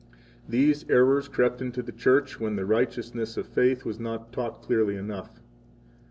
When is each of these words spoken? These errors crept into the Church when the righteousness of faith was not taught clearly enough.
These 0.49 0.89
errors 0.89 1.27
crept 1.27 1.61
into 1.61 1.83
the 1.83 1.91
Church 1.91 2.39
when 2.39 2.55
the 2.55 2.65
righteousness 2.65 3.37
of 3.37 3.45
faith 3.45 3.85
was 3.85 3.99
not 3.99 4.33
taught 4.33 4.63
clearly 4.63 4.95
enough. 4.95 5.43